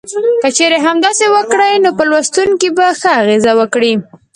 [0.41, 3.93] که چېرې همداسې وکړي نو په لوستونکو به ښه اغیز وکړي.